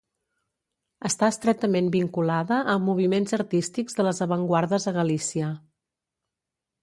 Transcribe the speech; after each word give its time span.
Està 1.09 1.27
estretament 1.33 1.91
vinculada 1.95 2.57
a 2.73 2.75
moviments 2.85 3.37
artístics 3.39 3.99
de 3.99 4.05
les 4.07 4.23
avantguardes 4.27 4.91
a 4.93 4.95
Galícia. 4.99 5.51